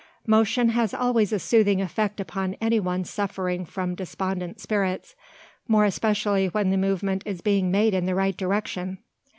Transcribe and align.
Motion 0.25 0.69
has 0.69 0.95
always 0.95 1.31
a 1.31 1.37
soothing 1.37 1.79
effect 1.79 2.19
upon 2.19 2.55
anyone 2.59 3.03
suffering 3.05 3.65
from 3.65 3.93
despondent 3.93 4.59
spirits; 4.59 5.13
more 5.67 5.85
especially 5.85 6.47
when 6.47 6.71
the 6.71 6.75
movement 6.75 7.21
is 7.27 7.41
being 7.41 7.69
made 7.69 7.93
in 7.93 8.07
the 8.07 8.15
right 8.15 8.35
direction. 8.35 8.97